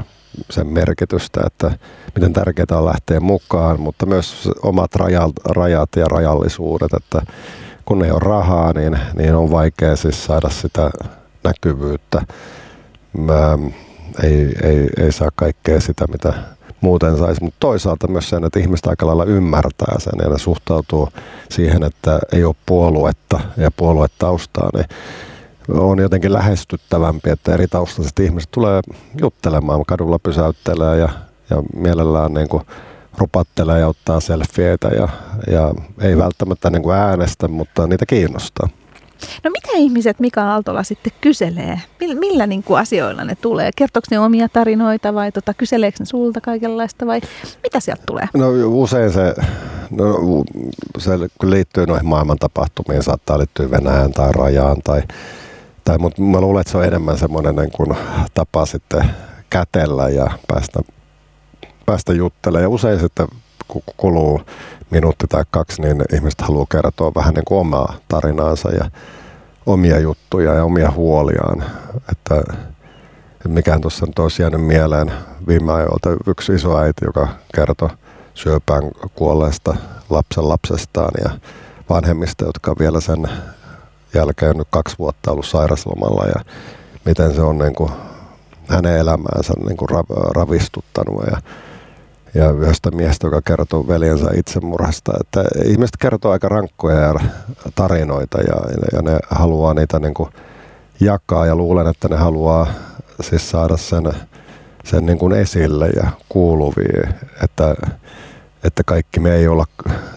sen 0.50 0.68
merkitystä, 0.68 1.42
että 1.46 1.72
miten 2.16 2.34
tärkeää 2.34 2.66
on 2.80 2.86
lähteä 2.86 3.20
mukaan, 3.20 3.80
mutta 3.80 4.06
myös 4.06 4.50
omat 4.64 4.96
rajat, 4.96 5.32
rajat 5.46 5.90
ja 5.96 6.06
rajallisuudet, 6.06 6.94
että 6.94 7.22
kun 7.86 8.06
ei 8.06 8.12
ole 8.12 8.20
rahaa, 8.20 8.74
niin, 8.74 9.00
niin 9.16 9.36
on 9.36 9.52
vaikea 9.52 9.96
siis 9.96 10.26
saada 10.26 10.50
sitä 10.50 10.92
näkyvyyttä. 11.44 12.22
Mä, 13.18 13.58
ei, 14.24 14.56
ei, 14.64 14.90
ei 14.98 15.12
saa 15.12 15.30
kaikkea 15.36 15.82
sitä, 15.82 16.06
mitä 16.12 16.34
muuten 16.82 17.18
saisi, 17.18 17.44
mutta 17.44 17.58
toisaalta 17.60 18.08
myös 18.08 18.30
sen, 18.30 18.44
että 18.44 18.60
ihmiset 18.60 18.88
aika 18.88 19.08
lailla 19.08 19.26
ymmärtää 19.26 19.96
sen 20.00 20.14
ja 20.24 20.30
ne 20.30 20.38
suhtautuu 20.38 21.10
siihen, 21.50 21.84
että 21.84 22.20
ei 22.34 22.44
ole 22.44 22.56
puoluetta 22.66 23.40
ja 23.58 23.72
puoluetaustaa, 23.72 24.70
niin 24.74 24.86
on 25.74 26.00
jotenkin 26.00 26.34
lähestyttävämpi, 26.34 27.30
että 27.30 27.54
eri 27.54 27.68
taustaiset 27.68 28.20
ihmiset 28.20 28.52
tulee 28.52 28.82
juttelemaan, 29.22 29.86
kadulla 29.86 30.20
pysäyttelee 30.20 30.98
ja, 30.98 31.10
ja 31.50 31.64
mielellään 31.76 32.34
niin 32.34 32.50
kuin 32.50 32.64
rupattelee 33.18 33.80
ja 33.80 33.88
ottaa 33.88 34.20
selfieitä 34.20 34.88
ja, 34.88 35.10
ja 35.52 35.74
ei 36.02 36.18
välttämättä 36.18 36.70
niin 36.70 36.84
kuin 36.84 36.96
äänestä, 36.96 37.48
mutta 37.48 37.88
niitä 37.88 38.06
kiinnostaa. 38.06 38.70
No 39.44 39.50
mitä 39.50 39.78
ihmiset 39.78 40.20
Mika 40.20 40.44
Aaltola 40.44 40.84
sitten 40.84 41.14
kyselee? 41.22 41.82
Millä 42.00 42.48
niin 42.48 42.64
kuin 42.64 42.80
asioilla 42.80 43.24
ne 43.24 43.36
tulee? 43.36 43.72
Kertooko 43.76 44.08
ne 44.12 44.20
omia 44.20 44.50
tarinoita 44.50 45.14
vai 45.14 45.32
tota, 45.32 45.54
kyseleekö 45.54 45.98
ne 46.00 46.06
sulta 46.06 46.42
kaikenlaista 46.42 47.06
vai 47.06 47.22
mitä 47.64 47.80
sieltä 47.80 48.04
tulee? 48.06 48.28
No 48.34 48.48
usein 48.66 49.12
se, 49.12 49.36
no, 49.90 50.16
se 50.98 51.12
liittyy 51.44 51.86
noihin 51.86 52.08
maailman 52.08 52.38
tapahtumiin, 52.38 53.04
saattaa 53.04 53.38
liittyä 53.38 53.72
Venäjään 53.72 54.12
tai 54.12 54.32
rajaan 54.32 54.78
tai, 54.84 55.02
tai 55.84 55.98
mutta 55.98 56.22
mä 56.22 56.42
luulen, 56.42 56.62
että 56.62 56.72
se 56.72 56.78
on 56.78 56.86
enemmän 56.86 57.18
semmoinen 57.18 57.56
niin 57.56 57.72
kuin 57.72 57.98
tapa 58.34 58.66
sitten 58.66 59.06
kätellä 59.50 60.10
ja 60.10 60.32
päästä, 60.48 60.80
päästä 61.86 62.14
juttelemaan. 62.14 62.64
Ja 62.64 62.70
usein 62.70 63.00
sitten 63.00 63.28
kun 63.68 63.82
kuluu 63.98 64.42
minuutti 64.92 65.28
tai 65.28 65.44
kaksi, 65.52 65.82
niin 65.82 66.04
ihmiset 66.14 66.42
haluaa 66.42 66.66
kertoa 66.72 67.12
vähän 67.16 67.34
niin 67.34 67.46
kuin 67.46 67.60
omaa 67.60 67.94
tarinaansa 68.08 68.72
ja 68.72 68.92
omia 69.66 70.00
juttuja 70.00 70.54
ja 70.54 70.64
omia 70.64 70.92
huoliaan. 70.92 71.64
Että 72.12 72.54
mikään 73.48 73.82
tuossa 73.82 74.06
nyt 74.06 74.20
olisi 74.20 74.42
jäänyt 74.42 74.66
mieleen 74.66 75.12
viime 75.48 75.74
ajoilta 75.74 76.10
yksi 76.28 76.54
iso 76.54 76.78
äiti, 76.78 77.06
joka 77.06 77.28
kertoi 77.56 77.90
syöpään 78.34 78.84
kuolleesta 79.16 79.76
lapsen 80.10 80.50
lapsestaan 80.50 81.12
ja 81.24 81.30
vanhemmista, 81.90 82.46
jotka 82.46 82.76
vielä 82.80 83.02
sen 83.02 83.30
jälkeen 84.14 84.58
nyt 84.58 84.68
kaksi 84.72 84.96
vuotta 85.00 85.32
ollut 85.32 85.46
sairaslomalla 85.46 86.26
ja 86.26 86.42
miten 87.06 87.34
se 87.34 87.42
on 87.42 87.58
niin 87.58 87.76
kuin 87.76 87.92
hänen 88.68 88.98
elämäänsä 88.98 89.54
niin 89.66 89.78
kuin 89.78 89.90
ravistuttanut 90.36 91.24
ja 91.32 91.38
ja 92.34 92.52
yhdestä 92.52 92.92
miestä, 92.92 93.28
joka 93.28 93.42
kertoo 93.42 93.88
veljensä 93.88 94.30
itsemurhasta. 94.36 95.14
Että 95.22 95.44
ihmiset 95.66 95.98
kertoo 96.00 96.32
aika 96.32 96.50
rankkoja 96.50 97.14
tarinoita 97.76 98.42
ja, 98.42 98.56
ja 98.94 99.02
ne 99.02 99.20
haluaa 99.30 99.74
niitä 99.74 100.00
niin 100.00 100.14
kuin 100.14 100.30
jakaa 101.00 101.46
ja 101.46 101.56
luulen, 101.56 101.88
että 101.88 102.08
ne 102.08 102.16
haluaa 102.16 102.68
siis 103.22 103.50
saada 103.50 103.78
sen, 103.78 104.14
sen 104.84 105.06
niin 105.06 105.18
kuin 105.18 105.34
esille 105.34 105.90
ja 105.90 106.12
kuuluviin, 106.30 107.14
että, 107.44 107.76
että 108.64 108.84
kaikki 108.86 109.20
me 109.20 109.36
ei 109.36 109.48
olla 109.48 109.66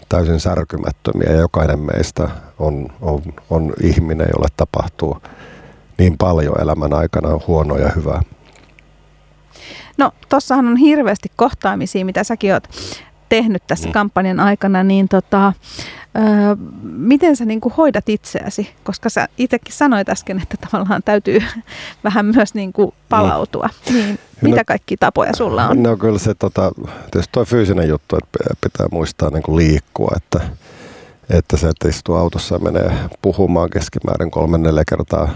täysin 0.09 0.41
särkymättömiä 0.41 1.31
ja 1.31 1.41
jokainen 1.41 1.79
meistä 1.79 2.29
on, 2.59 2.89
on, 3.01 3.23
on 3.51 3.73
ihminen, 3.83 4.29
jolle 4.35 4.49
tapahtuu 4.57 5.17
niin 5.99 6.19
paljon 6.19 6.61
elämän 6.61 6.93
aikana 6.93 7.41
huonoa 7.47 7.79
ja 7.79 7.89
hyvää. 7.97 8.23
No 9.99 10.13
tossahan 10.29 10.67
on 10.67 10.77
hirveästi 10.77 11.29
kohtaamisia, 11.37 12.05
mitä 12.05 12.25
säkin 12.25 12.53
oot 12.53 12.69
tehnyt 13.29 13.63
tässä 13.67 13.89
mm. 13.89 13.93
kampanjan 13.93 14.41
aikana, 14.41 14.85
niin 14.85 15.09
tota, 15.09 15.53
ö, 16.17 16.21
miten 16.83 17.37
sä 17.37 17.45
niinku 17.45 17.73
hoidat 17.77 18.09
itseäsi? 18.09 18.75
Koska 18.85 19.09
sä 19.11 19.29
itsekin 19.39 19.75
sanoit 19.75 20.09
äsken, 20.09 20.43
että 20.43 20.57
tavallaan 20.71 21.03
täytyy 21.03 21.39
vähän 22.05 22.27
myös 22.27 22.55
niinku 22.55 22.95
palautua. 23.09 23.69
Mm. 23.91 23.95
Niin, 23.95 24.19
mitä 24.41 24.57
no, 24.57 24.65
kaikki 24.67 24.97
tapoja 24.97 25.37
sulla 25.37 25.69
on? 25.69 25.83
No 25.83 25.97
kyllä 25.97 26.19
se 26.19 26.35
tota, 26.35 26.73
tietysti 27.11 27.33
tuo 27.33 27.45
fyysinen 27.45 27.89
juttu, 27.89 28.17
että 28.17 28.55
pitää 28.61 28.87
muistaa 28.91 29.31
niinku 29.31 29.57
liikkua, 29.57 30.13
että, 30.17 30.41
että 31.31 31.57
se, 31.57 31.69
että 31.69 31.89
istuu 31.89 32.15
autossa 32.15 32.55
ja 32.55 32.59
menee 32.59 32.93
puhumaan 33.23 33.71
keskimäärin 33.71 34.31
kolme 34.31 34.59
neljä 34.59 34.85
kertaa 34.89 35.29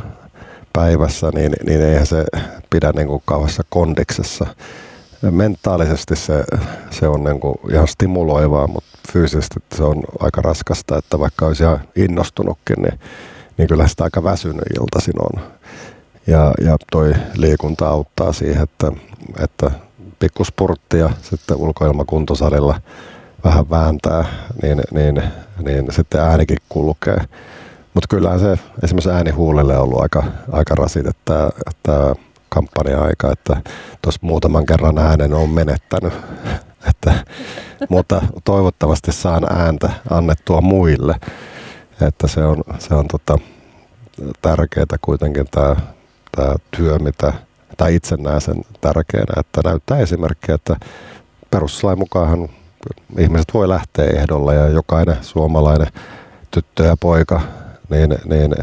päivässä, 0.77 1.31
niin, 1.35 1.53
niin 1.67 1.83
eihän 1.83 2.07
se 2.07 2.25
pidä 2.71 2.93
niin 2.93 3.07
kuin 3.07 3.23
kauhassa 3.25 3.63
kondiksessa. 3.69 4.47
mentaalisesti 5.31 6.17
se, 6.17 6.45
se 6.91 7.09
on 7.09 7.25
niin 7.25 7.41
kuin 7.41 7.57
ihan 7.73 7.89
stimuloivaa, 7.89 8.67
mutta 8.67 8.99
fyysisesti 9.13 9.61
se 9.75 9.83
on 9.85 10.03
aika 10.21 10.43
raskasta, 10.43 10.99
että 10.99 11.19
vaikka 11.19 11.47
olisi 11.47 11.63
ihan 11.63 11.81
innostunutkin, 11.97 12.83
niin, 12.83 13.01
niin 13.59 13.69
kyllä 13.69 13.89
sitä 13.89 14.05
aika 14.05 14.25
väsynyt 14.25 14.65
iltaisin 14.81 15.15
on. 15.23 15.43
Ja, 16.27 16.53
ja 16.65 16.77
toi 16.93 17.15
liikunta 17.37 17.89
auttaa 17.89 18.33
siihen, 18.33 18.63
että, 18.63 18.93
että 19.45 19.71
pikkuspurtti 20.19 20.99
ja 20.99 21.11
sitten 21.23 21.57
ulkoilmakuntosalilla 21.57 22.81
vähän 23.45 23.71
vääntää, 23.71 24.25
niin, 24.63 24.81
niin, 24.91 25.23
niin 25.65 25.87
sitten 25.91 26.21
äänikin 26.21 26.59
kulkee. 26.69 27.19
Mutta 27.97 28.17
kyllähän 28.17 28.41
se 28.41 28.59
esimerkiksi 28.83 29.11
ääni 29.11 29.31
huulelle 29.31 29.77
on 29.77 29.83
ollut 29.83 30.01
aika, 30.01 30.25
aika 30.53 30.75
rasite 30.75 31.11
tämä, 31.25 31.51
tämä 31.83 32.15
kampanja-aika, 32.49 33.33
että 33.33 33.57
tuossa 34.03 34.21
muutaman 34.23 34.67
kerran 34.67 34.99
äänen 34.99 35.35
on 35.35 35.51
menettänyt. 35.51 36.13
että, 36.91 37.15
mutta 37.89 38.23
toivottavasti 38.45 39.13
saan 39.13 39.53
ääntä 39.53 39.91
annettua 40.11 40.61
muille. 40.61 41.15
Että 42.01 42.29
se 42.29 42.45
on, 42.45 42.63
se 42.79 42.95
on 42.95 43.09
tota, 43.09 43.39
tärkeää 44.43 44.87
kuitenkin 45.01 45.47
tämä, 45.51 45.77
tämä 46.37 46.55
työ, 46.77 46.99
mitä 46.99 47.33
tai 47.77 47.95
itse 47.95 48.17
näen 48.17 48.41
sen 48.41 48.65
tärkeänä, 48.81 49.41
että 49.41 49.61
näyttää 49.65 49.99
esimerkkiä, 49.99 50.55
että 50.55 50.77
perustuslain 51.51 51.99
mukaan 51.99 52.49
ihmiset 53.19 53.55
voi 53.55 53.69
lähteä 53.69 54.07
ehdolla 54.07 54.55
ja 54.55 54.69
jokainen 54.69 55.17
suomalainen 55.21 55.89
tyttö 56.51 56.85
ja 56.85 56.97
poika, 57.01 57.41
niin, 57.91 58.19
niin 58.25 58.55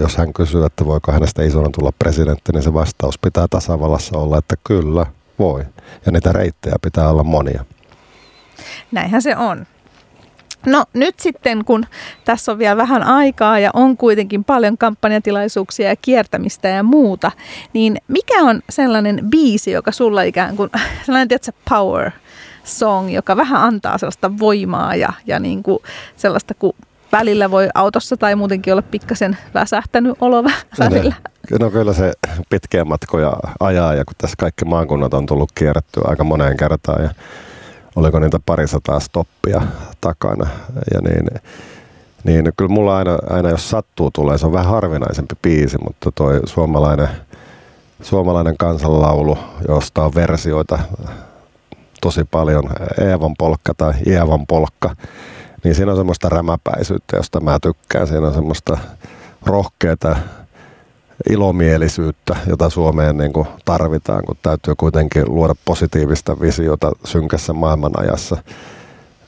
jos 0.00 0.16
hän 0.16 0.32
kysyy, 0.32 0.64
että 0.64 0.86
voiko 0.86 1.12
hänestä 1.12 1.42
isona 1.42 1.68
tulla 1.78 1.92
presidentti, 1.98 2.52
niin 2.52 2.62
se 2.62 2.74
vastaus 2.74 3.18
pitää 3.18 3.46
tasavallassa 3.50 4.18
olla, 4.18 4.38
että 4.38 4.54
kyllä 4.64 5.06
voi. 5.38 5.64
Ja 6.06 6.12
niitä 6.12 6.32
reittejä 6.32 6.76
pitää 6.82 7.08
olla 7.08 7.24
monia. 7.24 7.64
Näinhän 8.92 9.22
se 9.22 9.36
on. 9.36 9.66
No 10.66 10.84
nyt 10.92 11.20
sitten, 11.20 11.64
kun 11.64 11.86
tässä 12.24 12.52
on 12.52 12.58
vielä 12.58 12.76
vähän 12.76 13.02
aikaa 13.02 13.58
ja 13.58 13.70
on 13.74 13.96
kuitenkin 13.96 14.44
paljon 14.44 14.78
kampanjatilaisuuksia 14.78 15.88
ja 15.88 15.96
kiertämistä 15.96 16.68
ja 16.68 16.82
muuta, 16.82 17.30
niin 17.72 17.96
mikä 18.08 18.42
on 18.42 18.62
sellainen 18.70 19.20
biisi, 19.30 19.70
joka 19.70 19.92
sulla 19.92 20.22
ikään 20.22 20.56
kuin, 20.56 20.70
sellainen 21.06 21.28
tiedätkö, 21.28 21.52
power 21.70 22.10
song, 22.64 23.14
joka 23.14 23.36
vähän 23.36 23.62
antaa 23.62 23.98
sellaista 23.98 24.38
voimaa 24.38 24.94
ja, 24.94 25.12
ja 25.26 25.38
niin 25.38 25.62
kuin 25.62 25.78
sellaista, 26.16 26.54
kun 26.54 26.74
välillä 27.18 27.50
voi 27.50 27.68
autossa 27.74 28.16
tai 28.16 28.34
muutenkin 28.36 28.72
olla 28.72 28.82
pikkasen 28.82 29.38
väsähtänyt 29.54 30.16
olo 30.20 30.44
välillä. 30.78 31.14
No, 31.50 31.56
no 31.60 31.70
kyllä 31.70 31.92
se 31.92 32.12
pitkiä 32.50 32.84
matkoja 32.84 33.32
ajaa 33.60 33.94
ja 33.94 34.04
kun 34.04 34.14
tässä 34.18 34.34
kaikki 34.38 34.64
maakunnat 34.64 35.14
on 35.14 35.26
tullut 35.26 35.52
kierrettyä 35.54 36.02
aika 36.06 36.24
moneen 36.24 36.56
kertaan 36.56 37.02
ja 37.02 37.10
oliko 37.96 38.18
niitä 38.18 38.38
parisataa 38.46 39.00
stoppia 39.00 39.62
takana. 40.00 40.46
Ja 40.94 41.00
niin, 41.00 41.26
niin 42.24 42.52
kyllä 42.56 42.68
mulla 42.68 42.96
aina, 42.96 43.18
aina 43.30 43.50
jos 43.50 43.70
sattuu 43.70 44.10
tulee, 44.10 44.38
se 44.38 44.46
on 44.46 44.52
vähän 44.52 44.72
harvinaisempi 44.72 45.34
biisi, 45.42 45.78
mutta 45.84 46.12
toi 46.14 46.40
suomalainen, 46.44 47.08
suomalainen 48.02 48.56
kansanlaulu, 48.56 49.38
josta 49.68 50.04
on 50.04 50.14
versioita 50.14 50.78
tosi 52.00 52.24
paljon, 52.24 52.64
Eevan 53.00 53.34
polkka 53.38 53.74
tai 53.74 53.92
Ievan 54.06 54.46
polkka, 54.46 54.96
niin 55.64 55.74
siinä 55.74 55.90
on 55.90 55.96
semmoista 55.96 56.28
rämäpäisyyttä, 56.28 57.16
josta 57.16 57.40
mä 57.40 57.58
tykkään. 57.62 58.06
Siinä 58.06 58.26
on 58.26 58.34
semmoista 58.34 58.78
rohkeata 59.46 60.16
ilomielisyyttä, 61.30 62.36
jota 62.46 62.70
Suomeen 62.70 63.16
niin 63.16 63.32
kuin 63.32 63.46
tarvitaan, 63.64 64.24
kun 64.24 64.36
täytyy 64.42 64.74
kuitenkin 64.74 65.24
luoda 65.26 65.54
positiivista 65.64 66.40
visiota 66.40 66.92
synkässä 67.04 67.52
maailmanajassa. 67.52 68.36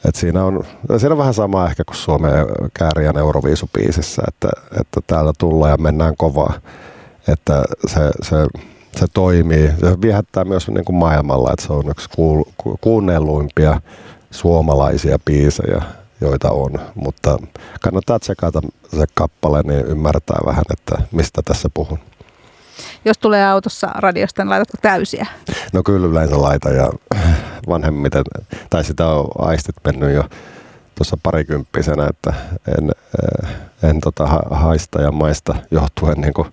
Et 0.05 0.15
siinä, 0.15 0.45
on, 0.45 0.65
siinä 0.99 1.13
on 1.13 1.19
vähän 1.19 1.35
sama 1.35 1.67
ehkä 1.67 1.85
kuin 1.85 1.97
Suomen 1.97 2.33
kääriän 2.75 3.17
Euroviisupiisissä, 3.17 4.23
että, 4.29 4.49
että 4.81 5.01
täällä 5.07 5.33
tullaan 5.39 5.71
ja 5.71 5.77
mennään 5.77 6.15
kovaa. 6.17 6.53
Että 7.29 7.63
se, 7.87 8.01
se, 8.23 8.37
se 8.97 9.07
toimii. 9.15 9.71
Se 9.81 10.01
viehättää 10.01 10.45
myös 10.45 10.69
niin 10.69 10.85
kuin 10.85 10.97
maailmalla, 10.97 11.53
että 11.53 11.67
se 11.67 11.73
on 11.73 11.91
yksi 11.91 12.09
kuunnelluimpia 12.81 13.81
suomalaisia 14.31 15.19
biisejä 15.25 15.83
joita 16.21 16.51
on, 16.51 16.81
mutta 16.95 17.39
kannattaa 17.81 18.19
tsekata 18.19 18.61
se 18.91 19.05
kappale, 19.15 19.63
niin 19.63 19.87
ymmärtää 19.87 20.39
vähän, 20.47 20.65
että 20.71 21.03
mistä 21.13 21.43
tässä 21.45 21.69
puhun. 21.75 21.99
Jos 23.05 23.19
tulee 23.19 23.47
autossa 23.47 23.87
radiosta, 23.95 24.43
niin 24.43 24.51
laitatko 24.51 24.79
täysiä? 24.83 25.27
No 25.73 25.83
kyllä 25.83 26.07
yleensä 26.07 26.43
laita 26.43 26.71
ja 26.71 26.93
vanhemmiten, 27.69 28.25
tai 28.71 28.85
sitä 28.85 29.07
on 29.07 29.29
aistit 29.39 29.77
mennyt 29.85 30.15
jo 30.15 30.25
tuossa 30.95 31.17
parikymppisenä, 31.23 32.07
että 32.11 32.35
en, 32.79 32.91
eh, 33.23 33.51
en 33.89 34.01
tota 34.01 34.27
haista 34.51 35.03
ja 35.03 35.13
maista 35.13 35.55
johtuen 35.71 36.21
niin 36.21 36.35
kuin 36.35 36.49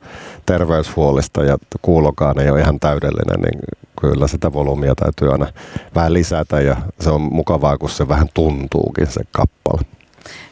terveyshuolista 0.45 1.43
ja 1.43 1.57
kuulokaan 1.81 2.39
ei 2.39 2.49
ole 2.49 2.61
ihan 2.61 2.79
täydellinen, 2.79 3.41
niin 3.41 3.59
kyllä 4.01 4.27
sitä 4.27 4.53
volyymia 4.53 4.95
täytyy 4.95 5.31
aina 5.31 5.47
vähän 5.95 6.13
lisätä 6.13 6.61
ja 6.61 6.77
se 6.99 7.09
on 7.09 7.21
mukavaa, 7.21 7.77
kun 7.77 7.89
se 7.89 8.07
vähän 8.07 8.27
tuntuukin 8.33 9.07
se 9.07 9.21
kappale. 9.31 9.81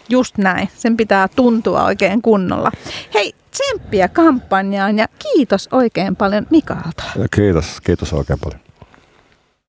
Just 0.10 0.38
näin. 0.38 0.70
Sen 0.76 0.98
pitää 0.98 1.28
tuntua 1.28 1.84
oikein 1.84 2.22
kunnolla. 2.22 2.72
Hei, 3.14 3.34
tsemppiä 3.52 4.08
kampanjaan 4.08 4.98
ja 4.98 5.08
kiitos 5.20 5.70
oikein 5.72 6.16
paljon 6.16 6.48
Mikaalta. 6.50 7.04
Kiitos, 7.36 7.82
kiitos 7.82 8.14
oikein 8.14 8.40
paljon. 8.44 8.71